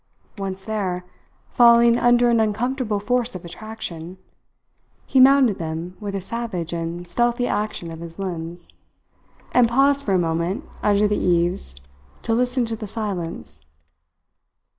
Once 0.39 0.65
there, 0.65 1.05
falling 1.51 1.99
under 1.99 2.27
an 2.29 2.41
uncontrollable 2.41 2.99
force 2.99 3.35
of 3.35 3.45
attraction, 3.45 4.17
he 5.05 5.19
mounted 5.19 5.59
them 5.59 5.95
with 5.99 6.15
a 6.15 6.19
savage 6.21 6.73
and 6.73 7.07
stealthy 7.07 7.45
action 7.47 7.91
of 7.91 7.99
his 7.99 8.17
limbs, 8.17 8.71
and 9.51 9.69
paused 9.69 10.03
for 10.03 10.15
a 10.15 10.17
moment 10.17 10.65
under 10.81 11.07
the 11.07 11.17
eaves 11.19 11.75
to 12.23 12.33
listen 12.33 12.65
to 12.65 12.75
the 12.75 12.87
silence. 12.87 13.63